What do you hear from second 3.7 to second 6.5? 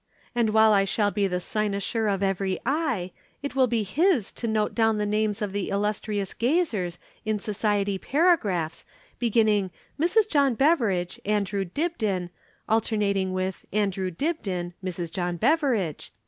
his to note down the names of the illustrious